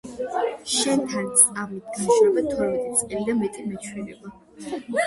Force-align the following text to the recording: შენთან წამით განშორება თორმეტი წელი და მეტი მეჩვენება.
შენთან 0.75 1.27
წამით 1.41 1.91
განშორება 1.99 2.45
თორმეტი 2.55 2.99
წელი 3.05 3.25
და 3.31 3.39
მეტი 3.45 3.69
მეჩვენება. 3.71 4.39